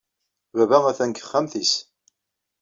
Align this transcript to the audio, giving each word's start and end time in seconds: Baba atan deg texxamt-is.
Baba 0.57 0.77
atan 0.89 1.09
deg 1.11 1.17
texxamt-is. 1.19 1.73